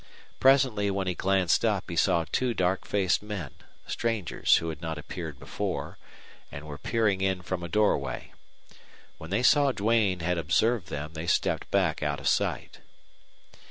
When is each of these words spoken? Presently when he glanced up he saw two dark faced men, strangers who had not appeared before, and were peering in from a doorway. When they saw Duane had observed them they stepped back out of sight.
Presently 0.39 0.89
when 0.89 1.05
he 1.05 1.13
glanced 1.13 1.63
up 1.63 1.87
he 1.87 1.95
saw 1.95 2.25
two 2.31 2.55
dark 2.55 2.87
faced 2.87 3.21
men, 3.21 3.51
strangers 3.85 4.55
who 4.55 4.69
had 4.69 4.81
not 4.81 4.97
appeared 4.97 5.37
before, 5.37 5.99
and 6.51 6.65
were 6.65 6.79
peering 6.79 7.21
in 7.21 7.43
from 7.43 7.61
a 7.61 7.67
doorway. 7.69 8.33
When 9.19 9.29
they 9.29 9.43
saw 9.43 9.71
Duane 9.71 10.21
had 10.21 10.39
observed 10.39 10.87
them 10.87 11.13
they 11.13 11.27
stepped 11.27 11.69
back 11.69 12.01
out 12.01 12.19
of 12.19 12.27
sight. 12.27 12.79